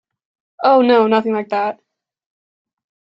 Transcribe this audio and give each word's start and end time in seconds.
Oh, 0.63 0.81
no, 0.81 1.05
nothing 1.05 1.31
like 1.33 1.49
that! 1.49 1.79